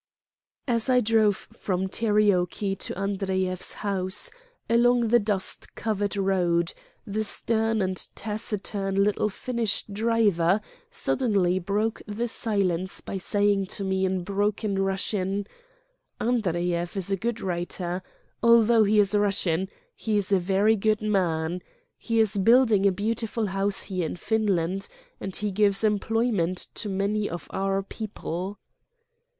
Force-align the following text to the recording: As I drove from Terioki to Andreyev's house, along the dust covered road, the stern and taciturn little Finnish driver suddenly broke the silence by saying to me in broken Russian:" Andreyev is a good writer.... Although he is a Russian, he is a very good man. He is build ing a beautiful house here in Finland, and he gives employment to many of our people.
As 0.67 0.89
I 0.89 0.99
drove 0.99 1.35
from 1.35 1.87
Terioki 1.87 2.75
to 2.75 2.95
Andreyev's 2.95 3.73
house, 3.85 4.31
along 4.67 5.09
the 5.09 5.19
dust 5.19 5.75
covered 5.75 6.17
road, 6.17 6.73
the 7.05 7.23
stern 7.23 7.83
and 7.83 8.07
taciturn 8.15 8.95
little 8.95 9.29
Finnish 9.29 9.83
driver 9.85 10.59
suddenly 10.89 11.59
broke 11.59 12.01
the 12.07 12.27
silence 12.27 12.99
by 13.01 13.17
saying 13.17 13.67
to 13.67 13.83
me 13.83 14.03
in 14.03 14.23
broken 14.23 14.81
Russian:" 14.81 15.45
Andreyev 16.19 16.97
is 16.97 17.11
a 17.11 17.15
good 17.15 17.39
writer.... 17.39 18.01
Although 18.41 18.85
he 18.85 18.99
is 18.99 19.13
a 19.13 19.19
Russian, 19.19 19.67
he 19.95 20.17
is 20.17 20.31
a 20.31 20.39
very 20.39 20.75
good 20.75 21.03
man. 21.03 21.61
He 21.95 22.19
is 22.19 22.37
build 22.37 22.71
ing 22.71 22.87
a 22.87 22.91
beautiful 22.91 23.45
house 23.45 23.83
here 23.83 24.07
in 24.07 24.15
Finland, 24.15 24.87
and 25.19 25.35
he 25.35 25.51
gives 25.51 25.83
employment 25.83 26.69
to 26.73 26.89
many 26.89 27.29
of 27.29 27.45
our 27.53 27.83
people. 27.83 28.57